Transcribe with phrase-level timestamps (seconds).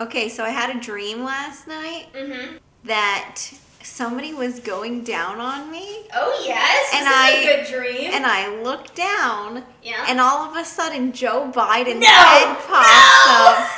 [0.00, 2.56] Okay, so I had a dream last night Mm-hmm.
[2.84, 3.40] that
[3.82, 6.90] somebody was going down on me, Oh yes.
[6.94, 8.10] And this I- good dream.
[8.12, 10.04] and I looked down, yeah.
[10.08, 12.06] and all of a sudden Joe Biden's no.
[12.08, 13.54] head pops no!
[13.54, 13.70] up,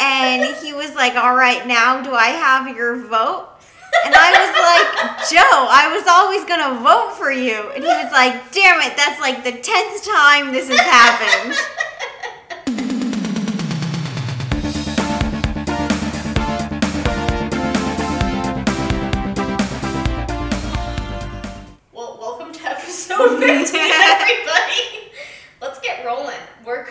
[0.00, 3.48] and he was like, "All right, now do I have your vote?"
[4.04, 7.70] And I was like, Joe, I was always gonna vote for you.
[7.74, 11.56] And he was like, damn it, that's like the tenth time this has happened.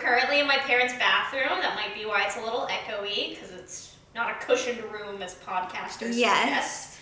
[0.08, 1.60] currently in my parents' bathroom.
[1.60, 5.34] That might be why it's a little echoey, because it's not a cushioned room as
[5.36, 6.42] podcasters Yes.
[6.42, 6.98] suggest.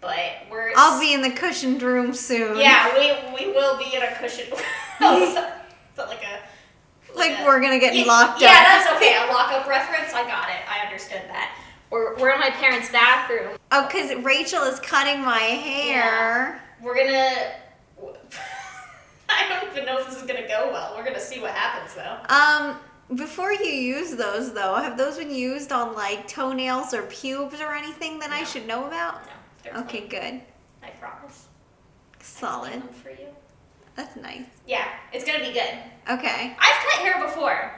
[0.00, 0.72] But we're.
[0.76, 2.58] I'll be in the cushioned room soon.
[2.58, 4.52] Yeah, we we will be in a cushioned.
[5.00, 7.16] oh, is that like a.
[7.16, 8.54] Like a- we're gonna get yeah, locked yeah, up.
[8.54, 9.16] Yeah, that's okay.
[9.28, 10.12] A lockup reference.
[10.12, 10.60] I got it.
[10.68, 11.56] I understood that.
[11.90, 13.56] We're, we're in my parents' bathroom.
[13.72, 16.60] Oh, because Rachel is cutting my hair.
[16.82, 17.52] We're gonna.
[19.44, 20.94] I don't even know if this is gonna go well.
[20.96, 22.16] We're gonna see what happens though.
[22.34, 22.78] Um,
[23.16, 27.74] before you use those though, have those been used on like toenails or pubes or
[27.74, 29.20] anything that I should know about?
[29.64, 30.08] No, Okay, fine.
[30.08, 30.40] good.
[30.82, 31.46] I promise.
[32.20, 32.72] Solid.
[32.72, 33.28] Them for you.
[33.94, 34.44] That's nice.
[34.66, 35.78] Yeah, it's gonna be good.
[36.10, 36.56] Okay.
[36.58, 37.72] I've cut hair before.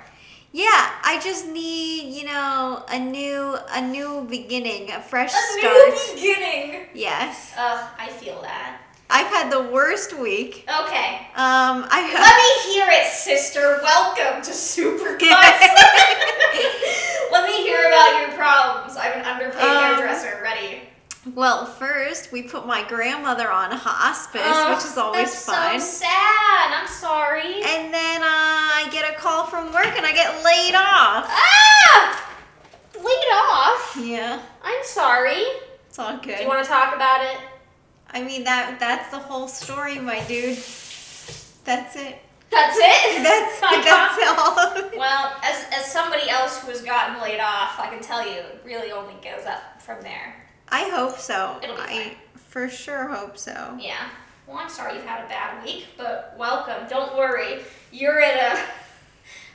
[0.50, 0.66] Yeah,
[1.04, 5.74] I just need, you know, a new a new beginning, a fresh A start.
[5.94, 6.86] new beginning.
[6.94, 7.52] Yes.
[7.56, 8.80] Ugh, I feel that.
[9.10, 10.66] I've had the worst week.
[10.68, 11.14] Okay.
[11.34, 13.80] Um, I Let me hear it, sister.
[13.82, 15.20] Welcome to Supercuts.
[17.32, 18.96] Let me hear about your problems.
[18.98, 20.82] I have an underpaid Um, hairdresser ready.
[21.34, 25.80] Well, first we put my grandmother on hospice, Ugh, which is always that's fun.
[25.80, 26.72] so sad.
[26.80, 27.54] I'm sorry.
[27.62, 31.26] And then uh, I get a call from work and I get laid off.
[31.28, 32.24] ah!
[32.94, 33.96] Laid off.
[34.00, 35.42] Yeah, I'm sorry.
[35.88, 36.36] it's all good.
[36.36, 37.38] Do you want to talk about it?
[38.10, 40.56] I mean that that's the whole story, my dude.
[41.64, 42.18] That's it.
[42.50, 43.22] That's it.
[43.22, 44.98] That's that's all.
[44.98, 48.62] Well, as, as somebody else who has gotten laid off, I can tell you it
[48.64, 50.34] really only goes up from there.
[50.70, 51.58] I hope so.
[51.62, 52.16] It'll be I fine.
[52.36, 53.76] for sure hope so.
[53.78, 54.08] Yeah.
[54.46, 56.88] Well, I'm sorry you've had a bad week, but welcome.
[56.88, 57.60] Don't worry.
[57.92, 58.56] You're at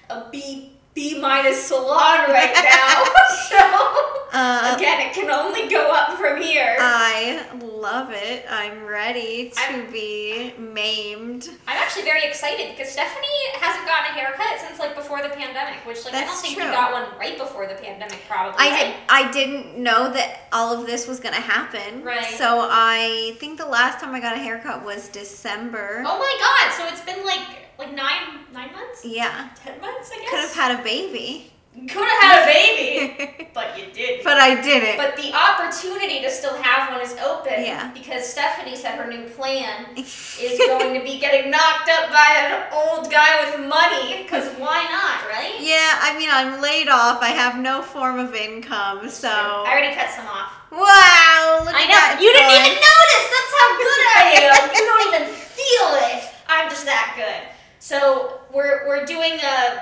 [0.10, 3.04] a a B B minus salon right now.
[3.50, 6.76] so Uh, again, it can only go up from here.
[6.80, 8.46] I love it.
[8.50, 11.50] I'm ready to I'm- be maimed.
[11.68, 13.28] I'm actually very excited because Stephanie
[13.60, 16.66] hasn't gotten a haircut since like before the pandemic, which like I don't think true.
[16.66, 18.56] you got one right before the pandemic, probably.
[18.58, 18.86] I right?
[18.86, 22.04] did, I didn't know that all of this was gonna happen.
[22.04, 22.26] Right.
[22.26, 26.04] So I think the last time I got a haircut was December.
[26.08, 26.74] Oh my god!
[26.76, 29.50] So it's been like like nine nine months, Yeah.
[29.64, 30.30] ten months, I guess.
[30.30, 31.52] Could have had a baby.
[31.74, 34.24] Could have had a baby, but you didn't.
[34.24, 34.96] but I didn't.
[34.96, 37.66] But the opportunity to still have one is open.
[37.66, 37.92] Yeah.
[37.94, 42.72] Because Stephanie said her new plan is going to be getting knocked up by an
[42.72, 44.22] old guy with money.
[44.24, 45.58] Because why not, right?
[45.60, 47.22] yeah, I mean I'm laid off.
[47.22, 50.54] I have no form of income, so I already cut some off.
[50.72, 51.62] wow.
[51.66, 52.00] Look I at know.
[52.00, 53.26] that You didn't even notice.
[53.34, 54.62] That's how good I am.
[54.78, 56.30] you don't even feel it.
[56.48, 57.50] I'm just that good.
[57.80, 59.82] So we're we're doing a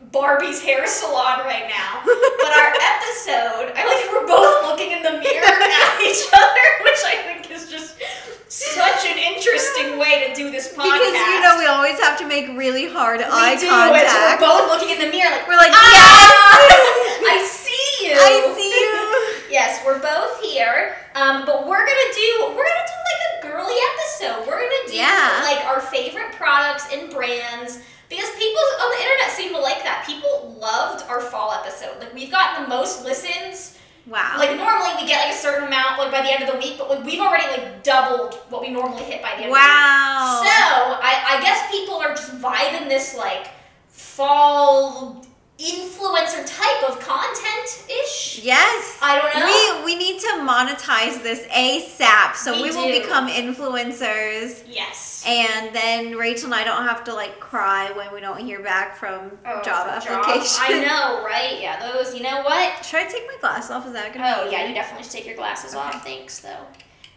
[0.00, 2.02] Barbie's hair salon right now.
[2.38, 7.02] But our episode, I like we're both looking in the mirror at each other, which
[7.04, 7.98] I think is just
[8.48, 10.96] such an interesting way to do this podcast.
[10.96, 14.40] Because you know we always have to make really hard we eye do, contact.
[14.40, 16.56] we're both looking in the mirror like We're like, ah,
[17.28, 18.14] I see you.
[18.16, 19.52] I see you.
[19.52, 20.96] Yes, we're both here.
[21.14, 24.46] Um, but we're gonna do we're gonna do like a girly episode.
[24.48, 25.42] We're gonna do Yeah.
[25.44, 30.04] like our favorite products and brands because people on the internet seem to like that.
[30.06, 31.98] People loved our fall episode.
[32.00, 33.76] Like we've gotten the most listens.
[34.06, 34.36] Wow.
[34.38, 36.78] Like normally we get like a certain amount like by the end of the week,
[36.78, 39.52] but like, we've already like doubled what we normally hit by the end of the
[39.52, 39.60] week.
[39.60, 40.40] wow.
[40.42, 43.48] So I, I guess people are just vibing this like
[43.88, 45.24] fall
[45.58, 48.40] influencer type of content ish.
[48.44, 48.96] yes.
[49.02, 49.84] I don't know.
[49.84, 55.24] We we need to monetize this ASAP so We we, will become influencers yes.
[55.26, 58.96] and then Rachel and I don't have to like cry when we don't hear back
[58.96, 60.58] from Oh, job applications.
[60.60, 61.58] I know, right?
[61.60, 62.14] Yeah, those.
[62.14, 62.84] You know what?
[62.84, 63.84] Should I take my glass off?
[63.86, 65.80] Is that gonna Oh yeah, you definitely should take your glasses Okay.
[65.82, 66.04] off.
[66.04, 66.66] Thanks, though.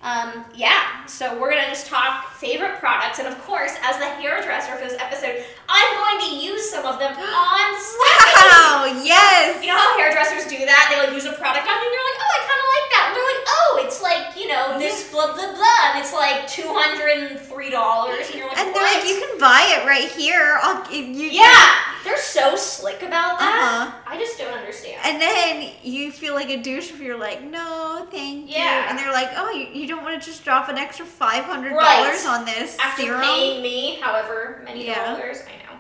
[0.02, 4.74] Um, yeah, so we're gonna just talk favorite products, and of course, as the hairdresser
[4.74, 7.22] for this episode, I'm going to use some of them on.
[7.22, 9.62] Wow, yes.
[9.62, 10.90] You know how hairdressers do that?
[10.90, 12.88] They like use a product on you, and you're like, oh, I kind of like
[12.90, 13.04] that.
[13.06, 16.50] And they're like, oh, it's like you know this blah blah blah, and it's like
[16.50, 18.98] two hundred and three dollars, and you're like, and they're what?
[18.98, 20.58] like, you can buy it right here.
[20.66, 21.30] I'll you.
[21.30, 23.86] yeah, they're so slick about that.
[23.88, 24.02] Uh huh.
[24.08, 25.00] I just don't understand.
[25.04, 28.56] And then you feel like a douche if you're like, no, thank you.
[28.56, 28.88] Yeah.
[28.90, 31.70] And they're like, oh, you, you don't want to just drop an extra five hundred
[31.72, 32.40] dollars Right.
[32.40, 33.22] on this After serum?
[33.22, 35.14] paying me however many Yeah.
[35.16, 35.80] dollars, I know.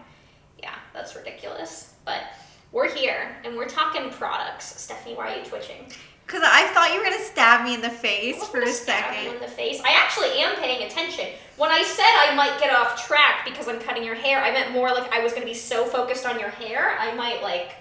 [0.60, 1.94] Yeah, that's ridiculous.
[2.06, 2.22] But
[2.72, 4.80] we're here and we're talking products.
[4.82, 5.92] Stephanie, why are you twitching?
[6.32, 9.34] Because I thought you were gonna stab me in the face for a second.
[9.34, 9.82] in the face.
[9.84, 11.28] I actually am paying attention.
[11.58, 14.72] When I said I might get off track because I'm cutting your hair, I meant
[14.72, 17.72] more like I was gonna be so focused on your hair, I might like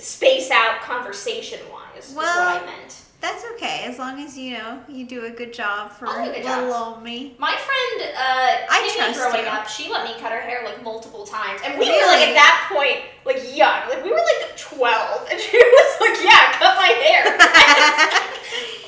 [0.00, 2.08] space out conversation wise.
[2.10, 2.96] is what Well, I meant.
[3.20, 6.30] That's okay, as long as you know you do a good job for I'll do
[6.30, 6.60] a good job.
[6.64, 7.34] little old me.
[7.38, 9.52] My friend, uh, I Timmy, trust growing you.
[9.52, 12.32] up, she let me cut her hair like multiple times, and we were like at
[12.32, 16.76] that point, like young, like we were like twelve, and she was like, "Yeah, cut
[16.80, 17.24] my hair."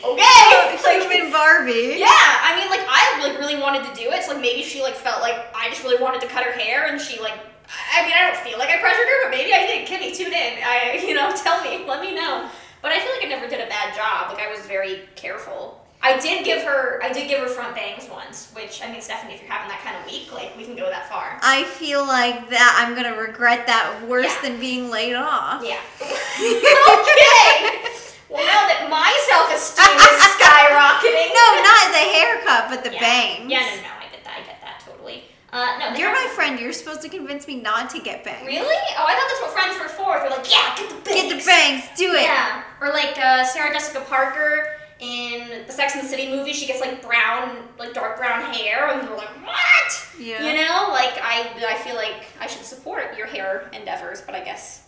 [0.05, 1.97] okay, like, Human Barbie.
[2.01, 2.09] yeah.
[2.09, 4.95] I mean, like I like really wanted to do it, so like maybe she like
[4.95, 7.35] felt like I just really wanted to cut her hair, and she like.
[7.69, 9.87] I mean, I don't feel like I pressured her, but maybe I did.
[9.89, 10.59] Kimmy, tune in.
[10.63, 12.49] I, you know, tell me, let me know.
[12.83, 14.35] But I feel like I never did a bad job.
[14.35, 15.79] Like I was very careful.
[16.05, 19.35] I did give her, I did give her front bangs once, which I mean, Stephanie,
[19.35, 21.39] if you're having that kind of week, like we can go that far.
[21.43, 24.43] I feel like that I'm gonna regret that worse Yeah.
[24.51, 25.63] than being laid off.
[25.63, 25.79] Yeah.
[26.03, 27.87] okay.
[28.29, 31.31] Well, now that my self-esteem is skyrocketing.
[31.37, 33.01] No, not the haircut, but the yeah.
[33.01, 33.47] bangs.
[33.47, 34.35] Yeah, no, no, I get that.
[34.41, 35.25] I get that totally.
[35.53, 36.59] Uh, no, You're my friend.
[36.59, 38.47] You're supposed to convince me not to get bangs.
[38.47, 38.75] Really?
[38.97, 40.19] Oh, I thought that's what friends were for.
[40.19, 41.23] They're like, yeah, get the bangs.
[41.23, 41.85] Get the bangs.
[41.99, 42.23] Do it.
[42.23, 42.65] Yeah.
[42.81, 44.69] Or like uh, Sarah Jessica Parker
[45.01, 48.89] in the Sex and the City movie, she gets like brown, like dark brown hair,
[48.89, 50.09] and they're like, what?
[50.19, 50.43] Yeah.
[50.43, 54.43] You know, like I, I feel like I should support your hair endeavors, but I
[54.43, 54.85] guess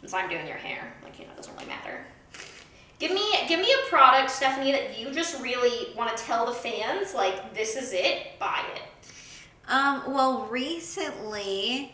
[0.00, 2.04] since I'm doing your hair, like you know, it doesn't really matter.
[3.00, 6.52] Give me, give me a product, Stephanie, that you just really want to tell the
[6.52, 8.82] fans, like this is it, buy it.
[9.68, 10.02] Um.
[10.06, 11.92] Well, recently,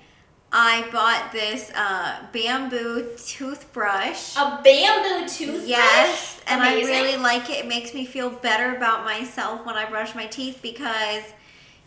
[0.52, 4.37] I bought this uh, bamboo toothbrush.
[4.37, 5.69] A bamboo toothbrush.
[5.69, 7.64] Yes, and I really like it.
[7.64, 11.22] It makes me feel better about myself when I brush my teeth because,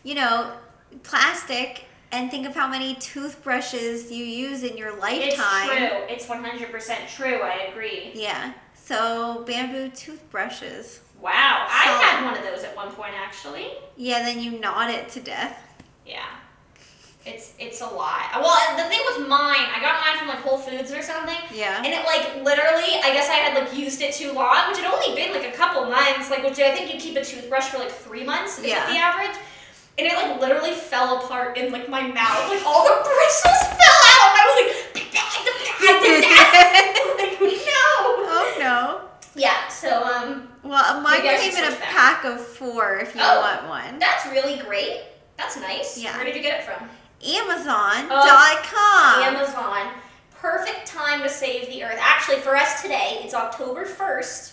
[0.02, 0.52] you know,
[1.02, 1.84] plastic.
[2.12, 5.68] And think of how many toothbrushes you use in your lifetime.
[6.08, 6.30] It's true.
[6.38, 7.40] It's 100% true.
[7.40, 8.12] I agree.
[8.14, 8.52] Yeah.
[8.76, 11.00] So bamboo toothbrushes.
[11.20, 13.72] Wow, I had one of those at one point actually.
[13.96, 14.20] Yeah.
[14.22, 15.63] Then you gnawed it to death.
[16.06, 16.26] Yeah.
[17.26, 18.28] It's it's a lot.
[18.34, 21.78] Well, the thing with mine, I got mine from like Whole Foods or something, Yeah.
[21.82, 24.92] and it like literally, I guess I had like used it too long, which had
[24.92, 27.78] only been like a couple months, like which I think you keep a toothbrush for
[27.78, 28.86] like three months is Yeah.
[28.92, 29.34] the average.
[29.96, 34.00] And it like literally fell apart in like my mouth, like all the bristles fell
[34.12, 37.36] out, and I was like, I did that.
[37.40, 38.28] like no.
[38.28, 39.00] oh no.
[39.34, 39.68] Yeah.
[39.68, 41.80] So um, Well, mine I came in a back.
[41.80, 43.40] pack of four if you Oh.
[43.40, 43.98] want one.
[43.98, 45.00] that's really great.
[45.36, 46.00] That's nice.
[46.00, 46.16] Yeah.
[46.16, 46.88] Where did you get it from?
[47.26, 49.22] Amazon.com.
[49.22, 49.92] Amazon.
[50.32, 51.98] Perfect time to save the earth.
[52.00, 54.52] Actually, for us today, it's October 1st.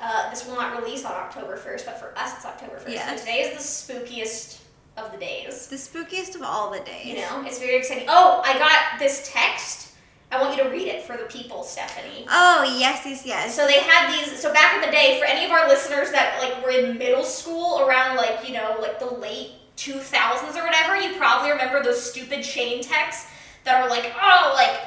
[0.00, 2.92] Uh, this will not release on October 1st, but for us, it's October 1st.
[2.92, 3.20] Yes.
[3.20, 4.60] So today is the spookiest
[4.96, 5.66] of the days.
[5.66, 7.06] the spookiest of all the days.
[7.06, 8.06] You know, it's very exciting.
[8.08, 9.92] Oh, I got this text.
[10.30, 12.26] I want you to read it for the people, Stephanie.
[12.28, 13.56] Oh, yes, yes, yes.
[13.56, 14.38] So they had these.
[14.38, 17.24] So back in the day, for any of our listeners that like were in middle
[17.24, 21.82] school around like you know like the late two thousands or whatever, you probably remember
[21.82, 23.30] those stupid chain texts
[23.64, 24.80] that are like, oh, like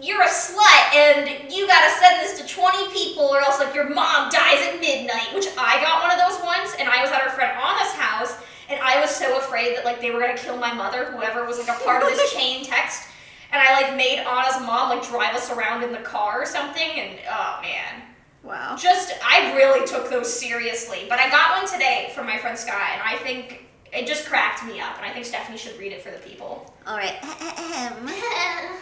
[0.00, 3.88] you're a slut and you gotta send this to twenty people or else like your
[3.88, 5.34] mom dies at midnight.
[5.34, 8.36] Which I got one of those once, and I was at our friend Anna's house,
[8.68, 11.58] and I was so afraid that like they were gonna kill my mother, whoever was
[11.58, 13.08] like a part of this chain text.
[13.52, 16.90] And I like made Anna's mom like drive us around in the car or something,
[16.94, 18.02] and oh man,
[18.42, 18.76] wow.
[18.76, 21.06] just I really took those seriously.
[21.08, 24.64] But I got one today from my friend Sky, and I think it just cracked
[24.64, 26.74] me up, and I think Stephanie should read it for the people.
[26.86, 27.16] All right.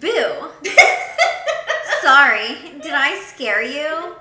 [0.00, 0.48] Boo.
[2.02, 2.56] Sorry.
[2.82, 4.14] Did I scare you?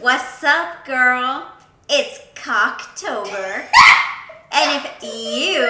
[0.00, 1.50] What's up, girl?
[1.88, 3.66] It's Cocktober.
[4.52, 5.66] And if you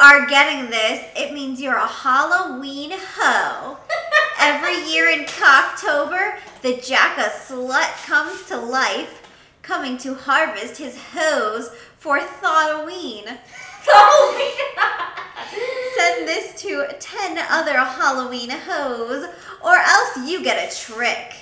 [0.00, 3.76] are getting this, it means you're a Halloween hoe.
[4.38, 9.23] Every year in Cocktober, the Jacka slut comes to life,
[9.64, 13.24] coming to harvest his hoes for Thalloween.
[13.86, 14.50] Oh
[15.94, 19.26] send this to 10 other Halloween hoes,
[19.62, 21.34] or else you get a trick.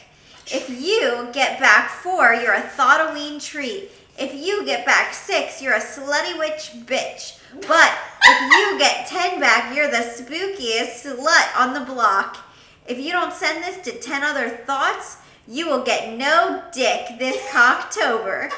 [0.46, 3.90] If you get back four, you're a Thalloween treat.
[4.18, 7.38] If you get back six, you're a slutty witch bitch.
[7.66, 7.92] But
[8.24, 12.38] if you get 10 back, you're the spookiest slut on the block.
[12.86, 17.36] If you don't send this to 10 other thoughts, you will get no dick this
[17.50, 18.50] Cocktober.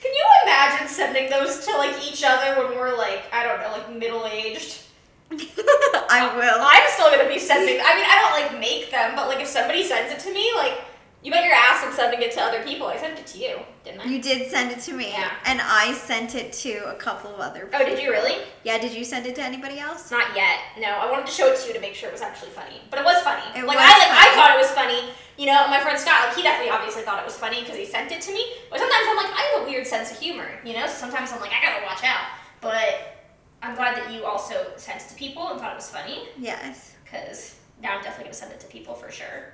[0.00, 3.72] Can you imagine sending those to like each other when we're like I don't know
[3.72, 4.82] like middle aged?
[5.32, 6.58] I will.
[6.60, 7.78] I'm still gonna be sending.
[7.80, 10.50] I mean, I don't like make them, but like if somebody sends it to me,
[10.56, 10.80] like
[11.22, 12.86] you bet your ass I'm sending it to other people.
[12.86, 14.04] I sent it to you, didn't I?
[14.04, 15.30] You did send it to me, Yeah.
[15.44, 17.66] and I sent it to a couple of other.
[17.66, 17.80] People.
[17.82, 18.36] Oh, did you really?
[18.64, 20.10] Yeah, did you send it to anybody else?
[20.10, 20.58] Not yet.
[20.78, 22.80] No, I wanted to show it to you to make sure it was actually funny.
[22.90, 23.42] But it was funny.
[23.54, 25.10] It like was I like I thought it was funny.
[25.36, 27.84] You know, my friend Scott, like he definitely obviously thought it was funny because he
[27.86, 28.44] sent it to me.
[28.70, 30.48] But sometimes I'm like, I have a weird sense of humor.
[30.64, 32.26] You know, so sometimes I'm like, I gotta watch out.
[32.60, 33.16] But
[33.62, 36.94] I'm glad that you also sent it to people and thought it was funny Yes.
[37.04, 39.52] because now I'm definitely gonna send it to people for sure.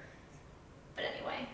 [0.96, 1.46] But anyway.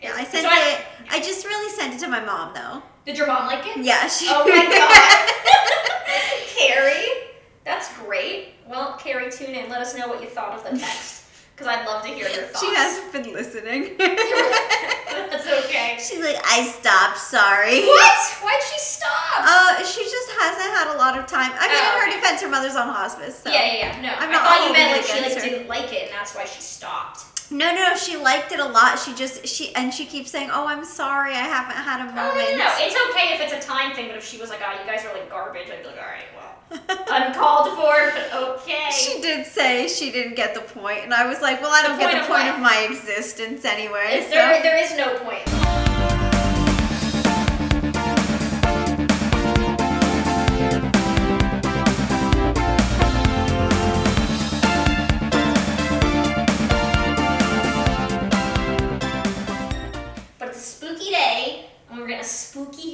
[0.00, 0.80] Yeah, I sent so it.
[1.10, 2.82] I just really sent it to my mom though.
[3.06, 3.84] Did your mom like it?
[3.84, 4.26] Yeah, she.
[4.28, 6.58] Oh my god.
[6.58, 7.30] Carrie,
[7.64, 8.54] that's great.
[8.68, 9.68] Well, Carrie, tune in.
[9.70, 11.20] Let us know what you thought of the text.
[11.54, 12.60] Because I'd love to hear your thoughts.
[12.64, 13.94] she hasn't been listening.
[13.98, 15.98] that's okay.
[16.00, 17.18] She's like, I stopped.
[17.18, 17.84] Sorry.
[17.84, 18.18] What?
[18.42, 19.10] Why'd she stop?
[19.44, 21.52] Uh, she just hasn't had a lot of time.
[21.54, 22.16] I mean, Oh, in her okay.
[22.20, 23.38] defense, her mother's on hospice.
[23.38, 23.50] So.
[23.50, 24.00] yeah, yeah, yeah.
[24.00, 26.34] No, I'm I not thought you meant like she like didn't like it, and that's
[26.34, 27.24] why she stopped.
[27.52, 28.98] No, no, no, she liked it a lot.
[28.98, 32.14] She just she and she keeps saying, "Oh, I'm sorry, I haven't had a Oh,
[32.14, 32.74] moment." no, no, no.
[32.78, 35.04] It's okay if it's a time thing, but if she was like, oh, you guys
[35.04, 38.88] are like garbage, I'd be like, all right, well, uncalled for, but okay.
[38.90, 41.98] She did say she didn't get the point, and I was like, "Well, I don't
[41.98, 42.54] get point the of point what?
[42.54, 44.30] of my existence anyway." So.
[44.30, 46.31] there, there is no point.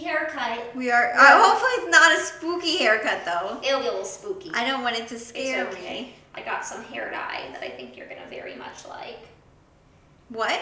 [0.09, 0.75] Haircut.
[0.75, 1.13] We are.
[1.15, 3.61] Uh, hopefully, it's not a spooky haircut though.
[3.63, 4.51] It'll be a little spooky.
[4.55, 6.01] I don't want it to it's scare okay.
[6.03, 6.15] me.
[6.35, 9.19] I got some hair dye that I think you're gonna very much like.
[10.31, 10.61] What?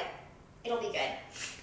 [0.65, 1.11] It'll be good.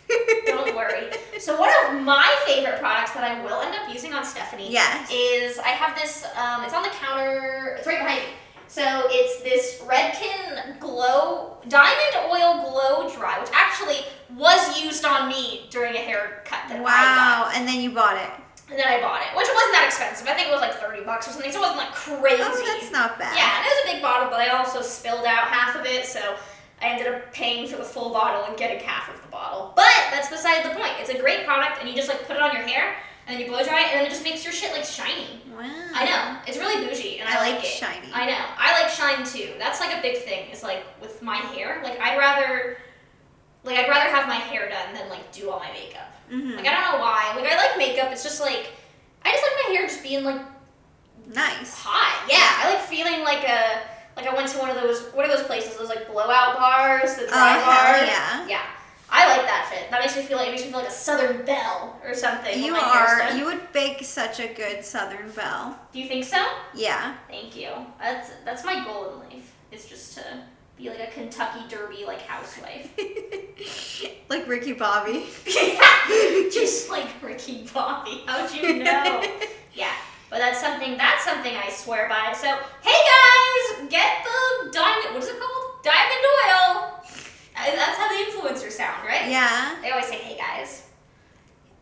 [0.46, 1.10] Don't worry.
[1.40, 5.10] So one of my favorite products that I will end up using on Stephanie Yes.
[5.12, 6.26] is I have this.
[6.38, 7.76] Um, it's on the counter.
[7.78, 8.28] It's right behind me.
[8.68, 13.98] So it's this Redken Glow Diamond Oil Glow Dry, which actually
[14.36, 16.84] was used on me during a haircut that I got.
[16.84, 17.52] Wow!
[17.54, 18.30] And then you bought it.
[18.70, 20.26] And then I bought it, which wasn't that expensive.
[20.28, 21.52] I think it was like thirty bucks or something.
[21.52, 22.42] So it wasn't like crazy.
[22.42, 23.36] Oh, that's not bad.
[23.36, 26.06] Yeah, and it was a big bottle, but I also spilled out half of it,
[26.06, 26.36] so
[26.82, 29.74] I ended up paying for the full bottle and getting half of the bottle.
[29.76, 30.92] But that's beside the point.
[31.00, 32.96] It's a great product, and you just like put it on your hair,
[33.28, 35.44] and then you blow dry it, and then it just makes your shit like shiny.
[35.54, 35.70] Wow.
[35.94, 37.68] I know it's really bougie, and I, I like, like it.
[37.68, 38.08] shiny.
[38.14, 39.54] I know I like shine too.
[39.60, 40.50] That's like a big thing.
[40.50, 42.78] Is like with my hair, like I'd rather,
[43.64, 46.12] like I'd rather have my hair done than like do all my makeup.
[46.32, 46.56] Mhm.
[46.58, 47.34] Like I don't know why.
[47.36, 48.12] Like I like makeup.
[48.12, 48.72] It's just like
[49.26, 50.42] I just like my hair just being like
[51.34, 51.74] Nice.
[51.74, 52.28] hot.
[52.30, 53.82] Yeah, I like feeling like a
[54.16, 55.78] like I went to one of those what are those places?
[55.78, 57.94] Those like blowout bars, the Oh dry bar.
[57.96, 58.48] hell yeah!
[58.48, 58.62] Yeah.
[59.16, 59.92] I like that shit.
[59.92, 62.62] That makes me feel like it makes me feel like a southern belle or something.
[62.64, 63.32] You are.
[63.36, 65.78] You would bake such a good Southern belle.
[65.92, 66.44] Do you think so?
[66.74, 67.16] Yeah.
[67.30, 67.70] Thank you.
[68.00, 69.54] That's that's my goal in life.
[69.72, 70.24] Is just to
[70.78, 72.92] be like a Kentucky Derby like housewife.
[74.30, 75.26] like Ricky Bobby.
[76.52, 78.24] just like Ricky Bobby.
[78.26, 79.24] How'd you know?
[79.74, 79.94] yeah.
[80.30, 82.34] But that's something that's something I swear by.
[82.34, 82.48] So
[82.82, 85.84] hey guys, get the diamond what is it called?
[85.84, 86.94] Diamond oil.
[87.56, 89.30] Uh, That's how the influencers sound, right?
[89.30, 89.76] Yeah.
[89.82, 90.88] They always say hey guys.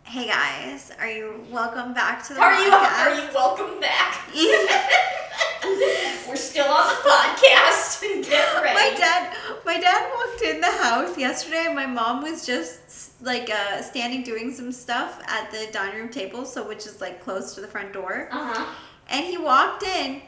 [0.04, 4.28] Hey guys, are you welcome back to the Are you are you welcome back?
[6.28, 8.02] We're still on the podcast.
[8.28, 8.74] Get ready.
[8.76, 11.66] my dad, my dad walked in the house yesterday.
[11.68, 16.10] and My mom was just like uh, standing doing some stuff at the dining room
[16.10, 18.28] table, so which is like close to the front door.
[18.32, 18.66] Uh-huh.
[19.10, 20.22] And he walked in,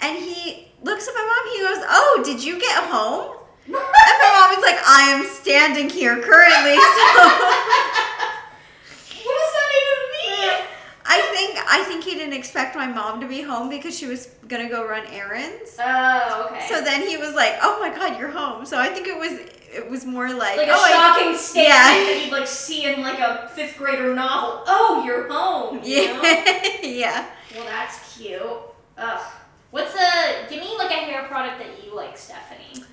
[0.00, 1.52] and he looks at my mom.
[1.54, 3.36] He goes, "Oh, did you get home?"
[3.66, 7.06] And my mom is like, "I am standing here currently." So
[9.26, 10.66] what does that even mean?
[11.68, 14.86] I think he didn't expect my mom to be home because she was gonna go
[14.86, 15.76] run errands.
[15.80, 16.66] Oh, okay.
[16.68, 19.32] So then he was like, "Oh my God, you're home." So I think it was
[19.74, 21.94] it was more like, like a "Oh, I- shocking statement yeah.
[21.94, 24.62] that you'd like see in like a fifth grader novel.
[24.66, 25.80] Oh, you're home.
[25.84, 26.22] You know?
[26.22, 28.40] yeah, yeah." Well, that's cute.
[28.98, 29.32] Ugh.
[29.70, 32.84] What's a give me like a hair product that you like, Stephanie?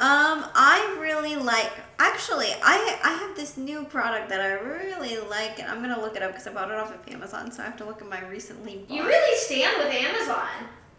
[0.00, 1.72] Um, I really like.
[1.98, 6.14] Actually, I I have this new product that I really like, and I'm gonna look
[6.14, 8.08] it up because I bought it off of Amazon, so I have to look at
[8.08, 8.76] my recently.
[8.88, 8.96] Bought.
[8.96, 10.46] You really stand with Amazon.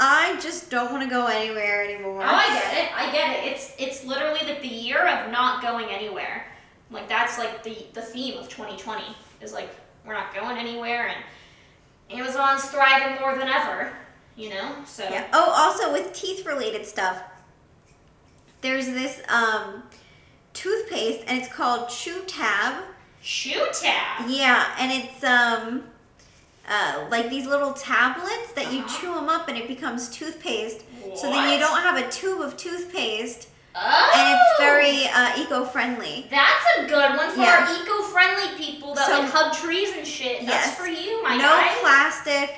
[0.01, 2.21] I just don't want to go anywhere anymore.
[2.21, 2.91] Oh, I get it.
[2.97, 3.51] I get it.
[3.51, 6.45] It's it's literally like the year of not going anywhere.
[6.91, 9.03] Like that's like the the theme of 2020
[9.41, 9.69] is like
[10.05, 11.17] we're not going anywhere and
[12.19, 13.91] Amazon's thriving more than ever.
[14.35, 15.27] You know, so Yeah.
[15.33, 17.21] Oh, also with teeth related stuff,
[18.61, 19.83] there's this um
[20.53, 22.83] toothpaste, and it's called Chew Tab.
[23.21, 24.29] Chew tab.
[24.29, 25.83] Yeah, and it's um
[26.69, 28.99] uh, like these little tablets that you Uh-huh.
[29.01, 30.81] chew them up and it becomes toothpaste.
[31.15, 34.11] So then you don't have a tube of toothpaste, Oh.
[34.15, 36.27] and it's very uh, eco-friendly.
[36.29, 37.65] That's a good one for Yeah.
[37.67, 40.45] our eco-friendly people that So- like hug trees and shit.
[40.45, 40.75] That's Yes.
[40.77, 41.41] for you, my friend.
[41.41, 42.55] no plastic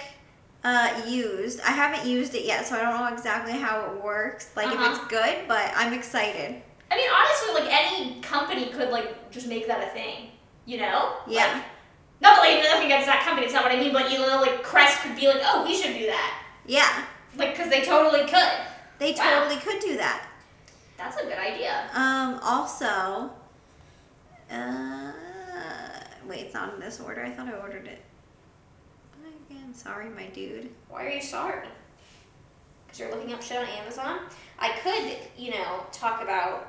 [0.64, 1.60] uh, used.
[1.62, 4.50] I haven't used it yet, so I don't know exactly how it works.
[4.56, 4.92] Like Uh-huh.
[4.92, 6.62] if it's good, but I'm excited.
[6.92, 10.30] I mean, honestly, like any company could like just make that a thing.
[10.66, 11.16] You know?
[11.28, 11.54] Yeah.
[11.54, 11.64] Like,
[12.22, 13.46] not that like nothing against that company.
[13.46, 13.92] It's not what I mean.
[13.94, 16.44] But you know, like Crest could be like, oh, we should do that.
[16.68, 18.52] Yeah, Like, because they totally could.
[19.00, 19.40] they Wow.
[19.48, 20.28] totally could do that.
[20.98, 21.90] That's a good idea.
[21.96, 23.32] Um, also,
[24.52, 25.12] uh,
[26.28, 27.24] wait, it's not in this order.
[27.26, 28.04] I thought I ordered it.
[29.52, 30.70] Again, sorry, my dude.
[30.90, 31.68] Why are you sorry?
[32.86, 34.20] Because you're looking up shit on Amazon?
[34.58, 36.68] I could, you know, talk about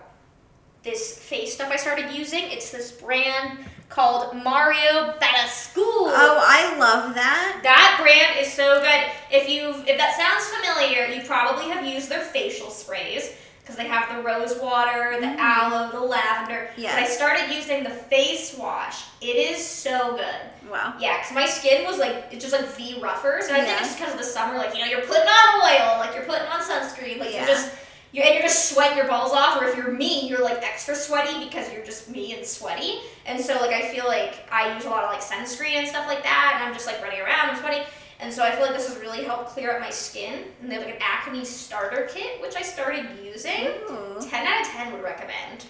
[0.83, 2.43] this face stuff I started using.
[2.45, 5.77] It's this brand called Mario Badescu.
[5.77, 7.61] Oh, I love that.
[7.62, 9.05] That brand is so good.
[9.31, 13.87] If you if that sounds familiar, you probably have used their facial sprays because they
[13.87, 15.38] have the rose water, the Mhm.
[15.38, 16.71] aloe, the lavender.
[16.76, 19.02] But I started using the face wash.
[19.21, 20.71] It is so good.
[20.71, 20.95] Wow.
[20.99, 23.88] Yeah, because my skin was like it's just like V ruffers, and I think it's
[23.88, 24.57] just because of the summer.
[24.59, 27.38] Like you know, you're putting on oil, like you're putting on sunscreen, like Yeah.
[27.47, 27.71] you're just
[28.11, 29.61] you're and you're just sweating your balls off.
[29.62, 33.00] Or if you're me, you're like extra sweaty because you're just me and sweaty.
[33.26, 36.07] And so like I feel like I use a lot of like sunscreen and stuff
[36.09, 37.83] like that, and I'm just like running around and sweaty.
[38.23, 40.45] And so I feel like this has really helped clear up my skin.
[40.61, 43.67] And they have like an acne starter kit, which I started using.
[43.91, 44.17] Ooh.
[44.21, 45.67] 10 out of 10 would recommend.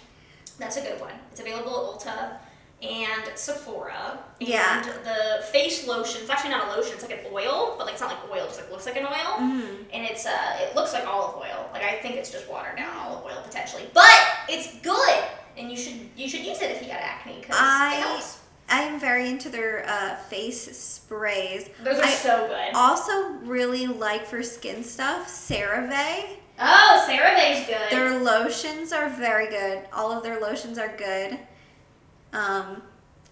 [0.59, 1.13] That's a good one.
[1.31, 2.37] It's available at Ulta
[2.83, 4.19] and Sephora.
[4.39, 4.83] And Yeah.
[5.03, 8.01] the face lotion, it's actually not a lotion, it's like an oil, but like it's
[8.01, 9.37] not like oil, it just like looks like an oil.
[9.39, 9.85] Mhm.
[9.93, 11.69] And it's uh it looks like olive oil.
[11.73, 13.89] Like I think it's just watered down olive oil potentially.
[13.93, 14.13] But
[14.47, 15.23] it's good.
[15.57, 18.37] And you should you should use it if you got acne because I- it helps.
[18.73, 21.69] I am very into their uh, face sprays.
[21.83, 22.73] Those are I- so good.
[22.75, 26.37] Also, really like for skin stuff, CeraVe.
[26.59, 27.89] Oh, CeraVe's good.
[27.91, 29.83] Their lotions are very good.
[29.93, 31.37] All of their lotions are good.
[32.31, 32.81] Um,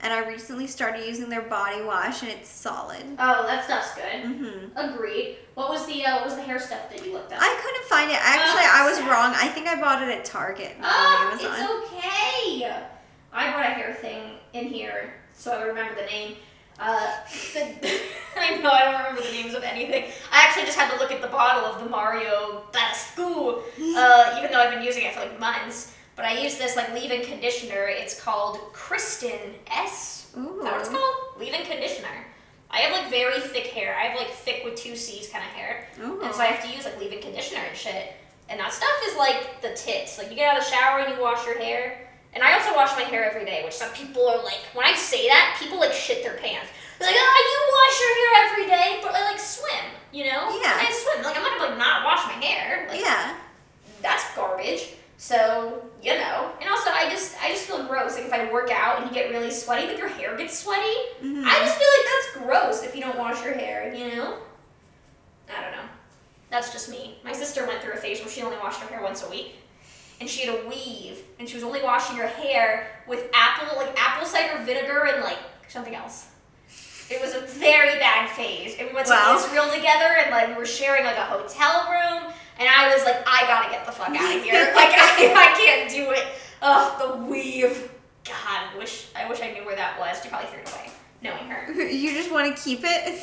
[0.03, 3.03] and I recently started using their body wash, and it's solid.
[3.19, 4.23] oh, that stuff's good.
[4.25, 5.37] hmm Agreed.
[5.55, 7.39] What was the uh, what was the hair stuff that you looked up?
[7.41, 8.17] I couldn't find it.
[8.19, 9.09] Actually, Oh, I was sad.
[9.09, 9.33] wrong.
[9.35, 12.73] I think I bought it at Target, Oh, it's okay.
[13.33, 14.21] I brought a hair thing
[14.53, 16.35] in here, so I remember the name.
[16.79, 17.13] Uh,
[17.53, 17.65] the,
[18.37, 20.05] I know I don't remember the names of anything.
[20.31, 23.61] I actually just had to look at the bottle of the Mario Badescu,
[23.95, 25.95] uh, even though I've been using it for like months.
[26.15, 27.85] But I use this like leave-in conditioner.
[27.87, 30.31] It's called Kristin Ess.
[30.37, 30.57] Ooh.
[30.57, 31.15] Is that what it's called?
[31.39, 32.25] Leave-in conditioner.
[32.69, 33.95] I have like very thick hair.
[33.95, 35.87] I have like thick with two C's kind of hair.
[36.01, 36.21] Ooh.
[36.21, 38.13] And so I have to use like leave-in conditioner and shit.
[38.49, 40.17] And that stuff is like the tits.
[40.17, 42.10] Like you get out of the shower and you wash your hair.
[42.33, 44.95] And I also wash my hair every day, which some people are like, when I
[44.95, 46.69] say that, people like shit their pants.
[46.97, 50.47] They're like, oh, you wash your hair every day, but I like swim, you know?
[50.61, 50.77] Yeah.
[50.77, 51.23] And I swim.
[51.25, 52.87] Like I'm not gonna like not wash my hair.
[52.87, 53.35] Like yeah.
[54.01, 54.93] that's garbage.
[55.17, 58.15] So you know, and also I just I just feel gross.
[58.15, 60.95] Like if I work out and you get really sweaty, like your hair gets sweaty.
[61.21, 61.43] Mhm.
[61.45, 64.37] I just feel like that's gross if you don't wash your hair, you know?
[65.55, 65.83] I don't know.
[66.49, 67.17] That's just me.
[67.23, 69.55] My sister went through a phase where she only washed her hair once a week.
[70.19, 73.99] And she had a weave, and she was only washing her hair with apple, like
[73.99, 75.39] apple cider vinegar and like
[75.71, 76.27] something else.
[77.09, 78.75] It was a very bad phase.
[78.79, 79.35] And we went to Wow.
[79.37, 83.17] Israel together, and like we were sharing like a hotel room, and I was like,
[83.27, 84.71] I gotta get the fuck out of here.
[84.75, 86.25] like I, I can't do it.
[86.61, 87.89] Ugh, the weave.
[88.23, 88.35] God,
[88.73, 90.21] I wish I wish I knew where that was.
[90.21, 90.91] She probably threw it away,
[91.23, 91.71] knowing her.
[91.91, 93.19] You just want to keep it,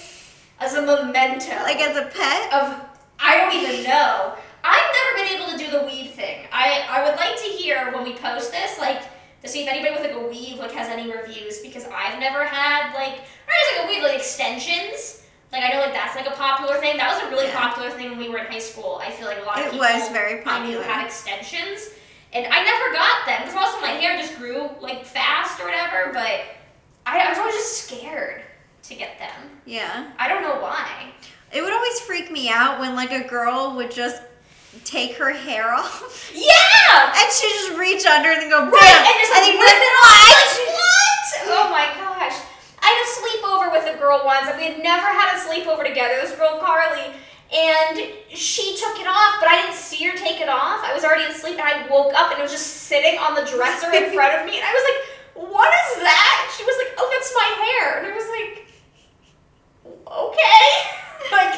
[0.61, 1.55] As a memento.
[1.63, 2.53] like as a pet.
[2.53, 2.85] of
[3.21, 4.35] I don't even know.
[4.65, 6.47] I've never been able to do the weave thing.
[6.53, 9.03] I, I would like to hear when we post this, like,
[9.43, 12.45] to see if anybody with like a weave like has any reviews because I've never
[12.45, 15.23] had like or just like a weave like extensions.
[15.53, 16.97] Like I know like that's like a popular thing.
[16.97, 17.59] That was a really Yeah.
[17.61, 19.01] popular thing when we were in high school.
[19.03, 20.65] I feel like a lot of It people was very popular.
[20.65, 21.91] I knew had extensions.
[22.35, 26.13] And I never got them because also my hair just grew like fast or whatever,
[26.13, 26.43] but
[27.07, 28.43] I, I was always just scared
[28.83, 29.51] to get them.
[29.65, 30.11] Yeah.
[30.19, 31.11] I don't know why.
[31.53, 34.21] It would always freak me out when like a girl would just
[34.85, 37.13] take her hair off Yeah!
[37.17, 39.81] and she just reach under and then go bam, Right, and just and like, rip
[39.81, 40.29] it off.
[40.29, 41.27] Like, what?
[41.49, 42.37] Oh my gosh.
[42.81, 45.85] I had a sleepover with a girl once, and we had never had a sleepover
[45.85, 46.15] together.
[46.21, 47.13] This girl, Carly,
[47.53, 47.97] and
[48.33, 50.81] she took it off, but I didn't see her take it off.
[50.85, 53.45] I was already asleep, and I woke up, and it was just sitting on the
[53.45, 55.01] dresser in front of me, and I was like,
[55.53, 56.55] what is that?
[56.57, 57.99] She was like, oh, that's my hair.
[57.99, 58.53] And I was like,
[60.07, 60.69] okay.
[61.33, 61.55] like,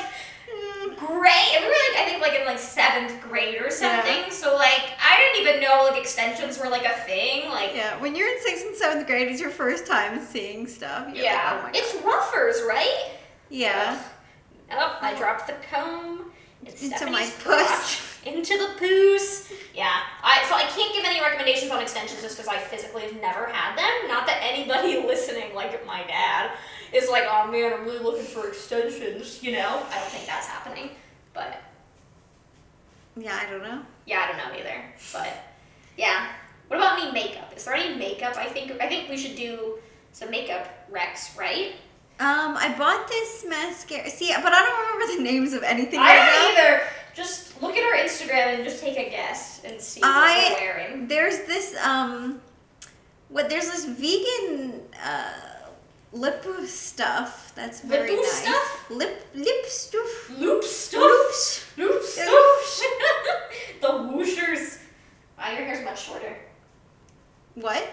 [1.06, 1.50] great.
[1.54, 4.30] And we were like, I think like in like seventh grade or something.
[4.30, 7.48] So like, I didn't even know like extensions were like a thing.
[7.48, 11.08] Like, Yeah, when you're in sixth and seventh grade, it's your first time seeing stuff.
[11.14, 13.10] You're yeah, Like, oh my it's ruffers, right?
[13.48, 14.00] Yeah.
[14.72, 16.30] Oh, I dropped the comb.
[16.64, 18.20] It's Into Stephanie's my puss.
[18.26, 19.50] Into the poos.
[19.74, 20.00] Yeah.
[20.22, 23.46] I so I can't give any recommendations on extensions just because I physically have never
[23.46, 24.08] had them.
[24.08, 26.50] Not that anybody listening, like my dad,
[26.92, 29.42] is like, oh man, I'm really looking for extensions.
[29.42, 30.90] You know, I don't think that's happening.
[31.34, 31.60] But
[33.16, 33.82] Yeah, I don't know.
[34.06, 34.82] yeah, I don't know either.
[35.12, 35.28] But
[35.96, 36.28] yeah.
[36.68, 37.52] What about any makeup?
[37.56, 38.36] Is there any makeup?
[38.36, 39.78] I think I think we should do
[40.12, 41.72] some makeup recs, right?
[42.20, 44.08] Um, I bought this mascara.
[44.10, 46.82] See, but I don't remember the names of anything I right don't either.
[47.14, 50.60] Just look at our Instagram and just take a guess and see what I- we're
[50.60, 51.08] wearing.
[51.08, 52.40] There's this um,
[53.30, 53.48] what?
[53.48, 55.32] There's this vegan uh
[56.12, 58.42] lip stuff that's very Lip nice.
[58.42, 58.90] stuff?
[58.90, 60.30] Lip lip stuff.
[60.38, 61.72] Loop stuff.
[61.76, 62.82] Loop stuff.
[63.80, 64.78] the whooshers.
[65.38, 66.36] Wow, your hair's much shorter.
[67.54, 67.88] What?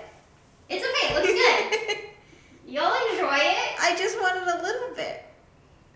[0.70, 1.14] It's okay.
[1.14, 1.98] It looks good.
[2.68, 3.76] You'll enjoy it.
[3.80, 5.24] I just wanted a little bit.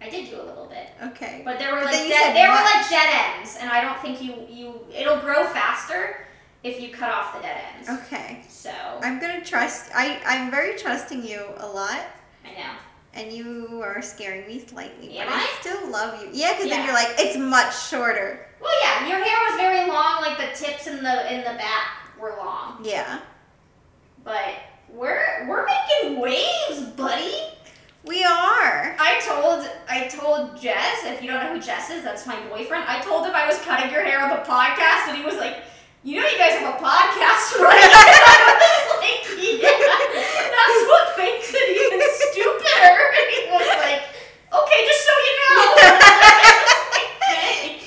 [0.02, 1.42] I did do a little bit, Okay.
[1.46, 4.20] but there were But like dead, there were like dead ends, and I don't think
[4.22, 6.26] you you it'll grow faster
[6.63, 7.89] if you cut off the dead ends.
[7.89, 8.43] Okay.
[8.47, 8.71] So
[9.02, 9.91] I'm gonna trust.
[9.95, 12.02] I I'm very trusting you a lot,
[12.45, 12.71] I know.
[13.13, 15.41] and you are scaring me slightly, Am but I?
[15.41, 15.47] I?
[15.60, 16.30] still love you.
[16.34, 18.45] Yeah, because then you're like, it's much shorter.
[18.62, 20.21] Well, yeah, your hair was very long.
[20.21, 21.88] Like the tips in the in the back
[22.19, 22.80] were long.
[22.84, 23.21] Yeah.
[24.24, 24.54] But
[24.89, 27.34] we're we're making waves, buddy.
[28.04, 28.95] We are.
[29.00, 32.86] I told I told Jess, if you don't know who Jess is, that's my boyfriend.
[32.88, 35.58] I told him I was cutting your hair on the podcast, and he was like,
[36.04, 41.50] "You know, you guys have a podcast, right?" I was like, "Yeah, that's what makes
[41.54, 44.02] it even stupider." And he was like,
[44.52, 47.86] "Okay, just so you know." I was like, Thanks,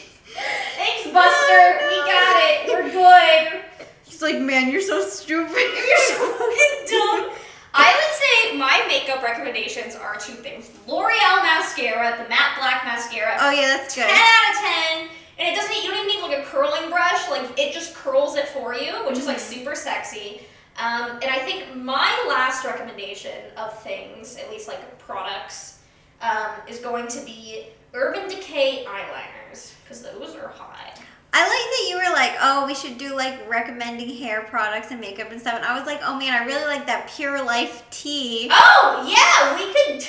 [0.77, 1.63] Thanks, Buster.
[1.91, 2.57] We got it.
[2.69, 3.63] We're good.
[4.05, 5.53] He's like, man, you're so stupid.
[5.89, 7.31] You're so fucking dumb.
[7.77, 13.37] I would say my makeup recommendations are two things: L'Oreal mascara, the matte black mascara,
[13.41, 14.07] oh yeah, that's good.
[14.07, 15.09] ten out of ten.
[15.39, 15.75] And it doesn't.
[15.77, 17.29] You don't even need like a curling brush.
[17.29, 20.43] Like it just curls it for you, which is like super sexy.
[20.79, 25.81] Um, and I think my last recommendation of things, at least like products,
[26.21, 31.01] um, is going to be Urban Decay eyeliners because those are hot.
[31.37, 35.01] I like that you were like, oh, we should do like recommending hair products and
[35.01, 35.55] makeup and stuff.
[35.55, 38.49] And I was like, oh man, I really like that Pure Leaf tea.
[38.53, 40.07] Oh yeah, we could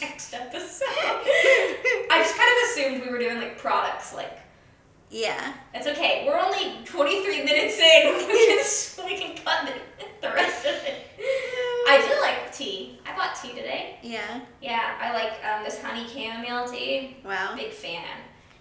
[0.00, 0.86] next episode.
[0.88, 4.14] I just kind of assumed we were doing like products.
[4.14, 4.38] Like
[5.10, 5.54] Yeah.
[5.74, 6.24] it's okay.
[6.26, 8.26] We're only twenty three minutes in.
[8.26, 11.06] We can we can cut the, the rest of it.
[11.88, 12.98] I do like tea.
[13.06, 13.98] I bought tea today.
[14.02, 14.40] Yeah.
[14.60, 17.16] Yeah, I like um, this honey chamomile tea.
[17.24, 17.54] Wow.
[17.56, 18.02] Big fan.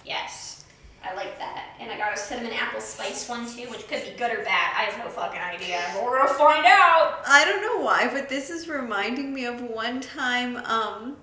[0.06, 0.65] Yes.
[1.04, 1.76] I like that.
[1.80, 4.74] And I got a cinnamon apple spice one too, which could be good or bad.
[4.76, 5.82] I have no fucking idea.
[5.93, 7.19] But we're gonna find out.
[7.28, 11.17] I don't know why, but this is reminding me of one time um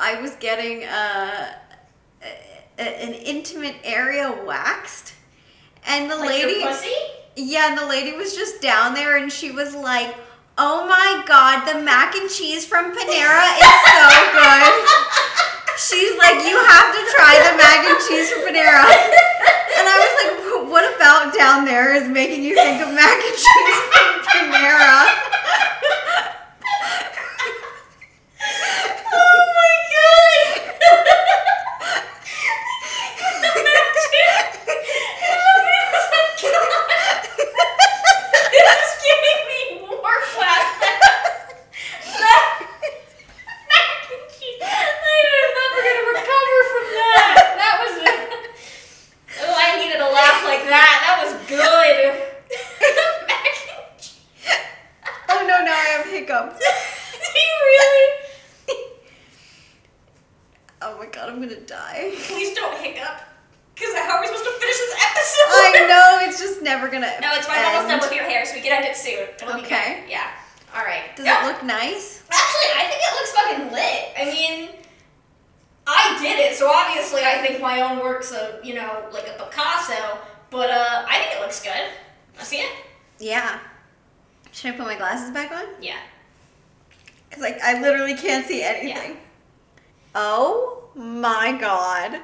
[0.00, 1.52] I was getting uh,
[2.22, 2.26] a,
[2.78, 5.14] a- an intimate area waxed
[5.86, 6.64] and the Like lady?
[7.36, 10.14] Yeah, and the lady was just down there and she was like,
[10.58, 14.72] "Oh my god, the mac and cheese from Panera is so good."
[15.88, 18.84] She's like, "You have to try the mac and cheese from Panera."
[19.78, 23.36] And I was like, "What about down there is making you think of mac and
[23.36, 25.06] cheese from Panera?"
[29.12, 31.60] Oh my god!
[37.40, 41.54] this is giving me more flashbacks.
[43.70, 44.60] Mac and cheese.
[44.60, 47.34] I am never gonna recover from that.
[47.60, 47.94] That was.
[49.42, 50.94] Oh, I needed a laugh like that.
[51.06, 51.98] That was good.
[53.28, 54.18] Mac and cheese.
[55.30, 56.58] oh no, now I have hiccups.
[56.58, 58.06] Do you really?
[60.82, 62.12] Oh my god, I'm gonna die.
[62.28, 63.20] Please don't hiccup.
[63.74, 65.56] Because how are we supposed to finish this episode?
[65.56, 67.08] I know it's just never gonna.
[67.20, 67.58] No, it's fine.
[67.60, 68.12] I'm almost done end.
[68.12, 68.12] with
[68.70, 69.48] your hair, so we can end it soon.
[69.48, 70.04] It'll Okay.
[70.08, 70.30] Yeah.
[70.74, 71.14] All right.
[71.16, 71.44] Does Yeah.
[71.44, 72.22] it look nice?
[72.30, 74.04] Actually, I think it looks fucking lit.
[74.16, 74.68] I mean,
[75.86, 79.32] I did it, so obviously I think my own work's a, you know, like a
[79.42, 80.18] Picasso.
[80.50, 81.90] But uh, I think it looks good.
[82.38, 82.70] I see it.
[83.18, 83.58] Yeah.
[84.52, 85.64] Should I put my glasses back on?
[85.80, 85.98] Yeah.
[87.28, 89.16] Because like I literally can't see anything.
[90.14, 92.20] Oh my god.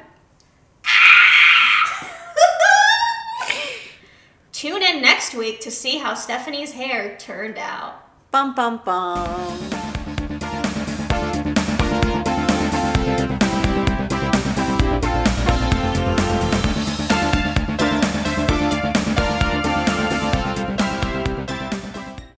[4.56, 8.00] Tune in next week to see how Stephanie's hair turned out.
[8.30, 9.85] Bum bum bum.